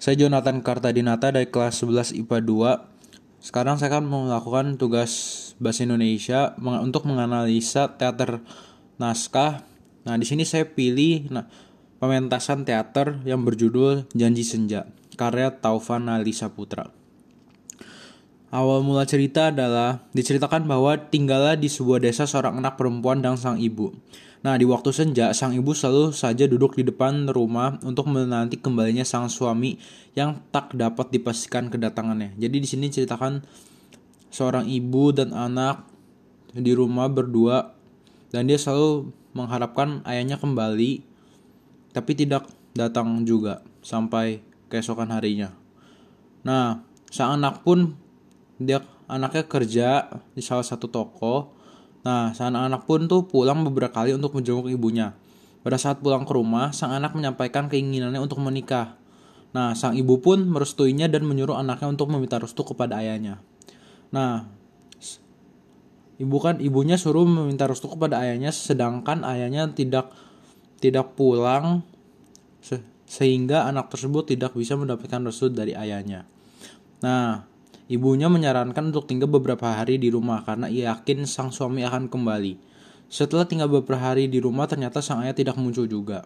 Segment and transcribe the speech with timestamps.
[0.00, 3.44] Saya Jonathan Kartadinata dari kelas 11 IPA 2.
[3.44, 5.12] Sekarang saya akan melakukan tugas
[5.60, 8.40] bahasa Indonesia untuk menganalisa teater
[8.96, 9.60] naskah.
[10.08, 11.44] Nah, di sini saya pilih nah,
[12.00, 14.88] pementasan teater yang berjudul Janji Senja,
[15.20, 16.99] karya Taufan Ali Saputra.
[18.50, 23.62] Awal mula cerita adalah diceritakan bahwa tinggallah di sebuah desa seorang anak perempuan dan sang
[23.62, 23.94] ibu.
[24.42, 29.06] Nah, di waktu senja, sang ibu selalu saja duduk di depan rumah untuk menanti kembalinya
[29.06, 29.78] sang suami
[30.18, 32.34] yang tak dapat dipastikan kedatangannya.
[32.42, 33.46] Jadi di sini ceritakan
[34.34, 35.86] seorang ibu dan anak
[36.50, 37.70] di rumah berdua
[38.34, 41.06] dan dia selalu mengharapkan ayahnya kembali
[41.94, 45.54] tapi tidak datang juga sampai keesokan harinya.
[46.42, 47.94] Nah, sang anak pun
[48.60, 51.58] dia anaknya kerja di salah satu toko
[52.00, 55.12] Nah, sang anak pun tuh pulang beberapa kali untuk menjenguk ibunya.
[55.60, 58.96] Pada saat pulang ke rumah, sang anak menyampaikan keinginannya untuk menikah.
[59.52, 63.44] Nah, sang ibu pun merestuinya dan menyuruh anaknya untuk meminta restu kepada ayahnya.
[64.16, 64.48] Nah,
[66.16, 70.12] ibu kan ibunya suruh meminta restu kepada ayahnya sedangkan ayahnya tidak
[70.80, 71.84] tidak pulang
[72.60, 76.24] se sehingga anak tersebut tidak bisa mendapatkan restu dari ayahnya.
[77.04, 77.44] Nah,
[77.90, 82.54] Ibunya menyarankan untuk tinggal beberapa hari di rumah karena ia yakin sang suami akan kembali.
[83.10, 86.22] Setelah tinggal beberapa hari di rumah, ternyata sang ayah tidak muncul juga.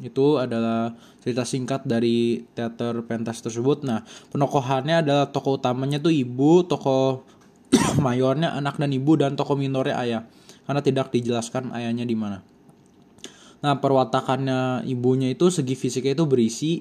[0.00, 3.84] Itu adalah cerita singkat dari teater pentas tersebut.
[3.84, 4.00] Nah,
[4.32, 7.28] penokohannya adalah tokoh utamanya tuh ibu, tokoh
[8.04, 10.22] mayornya anak dan ibu, dan tokoh minornya ayah.
[10.64, 12.40] Karena tidak dijelaskan ayahnya di mana.
[13.60, 16.72] Nah, perwatakannya ibunya itu segi fisiknya itu berisi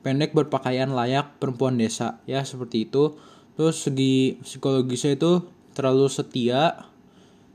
[0.00, 3.18] pendek berpakaian layak perempuan desa ya seperti itu
[3.56, 6.86] terus segi psikologisnya itu terlalu setia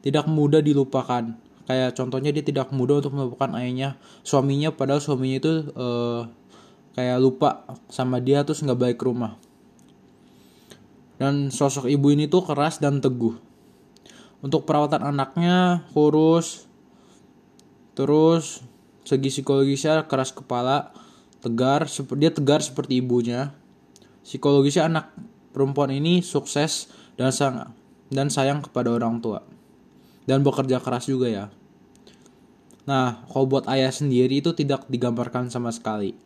[0.02, 1.38] tidak mudah dilupakan.
[1.70, 3.96] Kayak contohnya dia tidak mudah untuk melupakan ayahnya.
[4.26, 6.26] Suaminya padahal suaminya itu uh,
[6.98, 9.38] kayak lupa sama dia terus nggak balik ke rumah.
[11.22, 13.38] Dan sosok ibu ini tuh keras dan teguh.
[14.42, 16.66] Untuk perawatan anaknya kurus.
[17.94, 18.66] Terus
[19.06, 20.90] segi psikologisnya keras kepala
[21.46, 21.86] tegar
[22.18, 23.54] dia tegar seperti ibunya.
[24.26, 25.14] Psikologisnya anak
[25.52, 27.72] perempuan ini sukses dan sang
[28.12, 29.44] dan sayang kepada orang tua
[30.26, 31.46] dan bekerja keras juga ya.
[32.86, 36.18] Nah, kalau buat ayah sendiri itu tidak digambarkan sama sekali.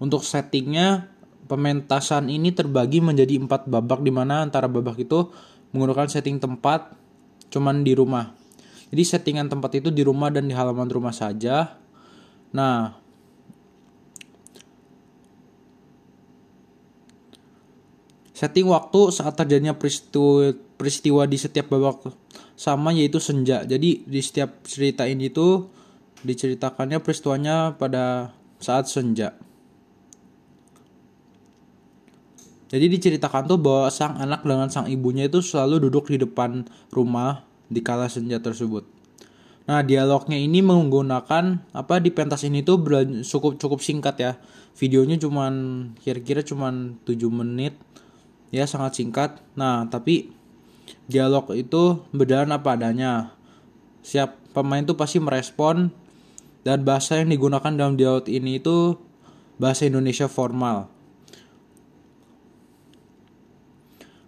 [0.00, 1.12] Untuk settingnya,
[1.44, 5.28] pementasan ini terbagi menjadi empat babak di mana antara babak itu
[5.74, 6.94] menggunakan setting tempat
[7.52, 8.32] cuman di rumah.
[8.90, 11.78] Jadi settingan tempat itu di rumah dan di halaman rumah saja.
[12.50, 12.99] Nah,
[18.40, 22.08] Setting waktu saat terjadinya peristiwa, peristiwa di setiap babak
[22.56, 23.68] sama yaitu senja.
[23.68, 25.68] Jadi di setiap cerita ini tuh
[26.24, 29.36] diceritakannya peristiwanya pada saat senja.
[32.72, 36.64] Jadi diceritakan tuh bahwa sang anak dengan sang ibunya itu selalu duduk di depan
[36.96, 38.88] rumah di kala senja tersebut.
[39.68, 42.80] Nah, dialognya ini menggunakan apa di pentas ini tuh
[43.20, 44.32] cukup cukup singkat ya.
[44.80, 45.52] Videonya cuman
[46.00, 47.76] kira-kira cuman 7 menit
[48.54, 49.38] ya sangat singkat.
[49.54, 50.30] Nah tapi
[51.06, 53.34] dialog itu berjalan apa adanya.
[54.02, 55.90] Siap pemain tuh pasti merespon
[56.66, 58.98] dan bahasa yang digunakan dalam dialog ini itu
[59.56, 60.90] bahasa Indonesia formal.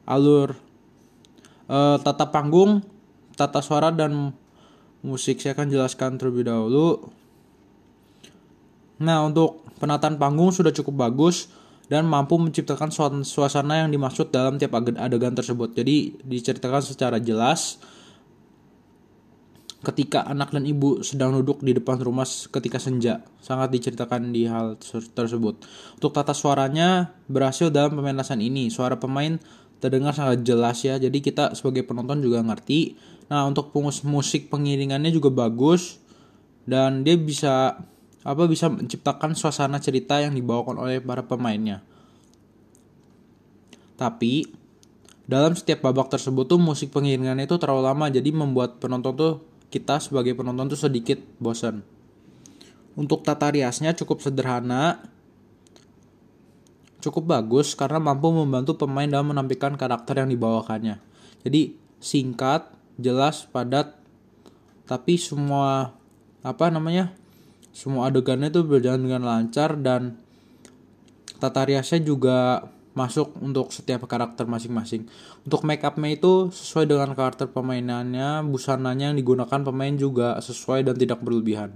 [0.06, 0.58] Alur
[1.70, 2.82] uh, tata panggung
[3.34, 4.34] tata suara dan
[5.02, 5.42] musik.
[5.42, 7.10] Saya akan jelaskan terlebih dahulu.
[9.02, 11.50] Nah untuk penataan panggung sudah cukup bagus
[11.92, 12.88] dan mampu menciptakan
[13.20, 15.76] suasana yang dimaksud dalam tiap adegan tersebut.
[15.76, 17.76] Jadi diceritakan secara jelas
[19.84, 23.20] ketika anak dan ibu sedang duduk di depan rumah ketika senja.
[23.44, 24.80] Sangat diceritakan di hal
[25.12, 25.68] tersebut.
[26.00, 28.72] Untuk tata suaranya berhasil dalam pementasan ini.
[28.72, 29.36] Suara pemain
[29.76, 30.96] terdengar sangat jelas ya.
[30.96, 32.96] Jadi kita sebagai penonton juga ngerti.
[33.28, 33.68] Nah, untuk
[34.08, 36.00] musik pengiringannya juga bagus
[36.64, 37.84] dan dia bisa
[38.22, 41.82] apa bisa menciptakan suasana cerita yang dibawakan oleh para pemainnya.
[43.98, 44.46] Tapi
[45.26, 49.32] dalam setiap babak tersebut tuh musik pengiringannya itu terlalu lama jadi membuat penonton tuh
[49.70, 51.82] kita sebagai penonton tuh sedikit bosan.
[52.92, 55.00] Untuk tata riasnya cukup sederhana,
[57.00, 61.00] cukup bagus karena mampu membantu pemain dalam menampilkan karakter yang dibawakannya.
[61.42, 62.68] Jadi singkat,
[63.00, 63.96] jelas, padat,
[64.84, 65.96] tapi semua
[66.44, 67.14] apa namanya
[67.72, 70.20] semua adegannya itu berjalan dengan lancar dan
[71.40, 75.08] tata riasnya juga masuk untuk setiap karakter masing-masing.
[75.48, 80.94] Untuk make upnya itu sesuai dengan karakter pemainannya, busananya yang digunakan pemain juga sesuai dan
[81.00, 81.72] tidak berlebihan.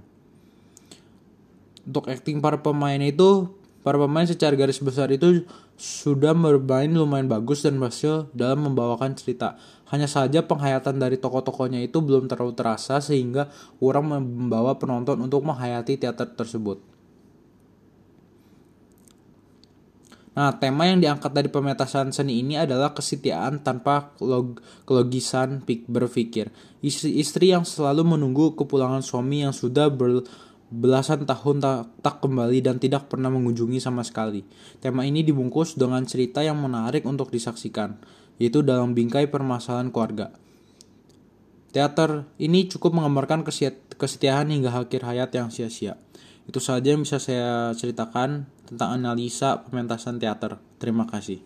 [1.89, 3.49] Untuk acting para pemain itu
[3.87, 5.47] Para pemain secara garis besar itu
[5.77, 9.61] sudah bermain lumayan bagus dan berhasil dalam membawakan cerita.
[9.93, 16.01] Hanya saja penghayatan dari tokoh-tokohnya itu belum terlalu terasa sehingga kurang membawa penonton untuk menghayati
[16.01, 16.97] teater tersebut.
[20.37, 26.53] Nah, tema yang diangkat dari pemetasan seni ini adalah kesetiaan tanpa log kelogisan berpikir.
[26.85, 30.29] Istri-istri yang selalu menunggu kepulangan suami yang sudah ber
[30.73, 34.43] belasan tahun tak, tak kembali dan tidak pernah mengunjungi sama sekali.
[34.83, 37.99] Tema ini dibungkus dengan cerita yang menarik untuk disaksikan,
[38.43, 40.35] yaitu dalam bingkai permasalahan keluarga.
[41.71, 43.45] Teater ini cukup menggambarkan
[43.95, 46.01] kesetiaan hingga akhir hayat yang sia-sia.
[46.47, 50.57] Itu saja yang bisa saya ceritakan tentang analisa pementasan teater.
[50.79, 51.43] Terima kasih.